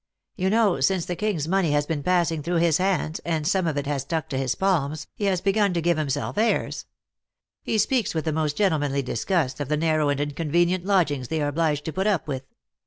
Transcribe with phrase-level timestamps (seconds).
[0.35, 3.67] You know, since the king s money has been passing through his hands, and some
[3.67, 6.87] of it has stuck to his palms, he has begun to give himself airs.
[7.61, 11.49] He speaks with the most gentlemanly disgust of the narrow and inconvenient lodgings they are
[11.49, 12.47] obliged to put up with.